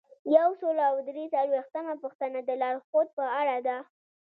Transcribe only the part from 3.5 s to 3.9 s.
ده.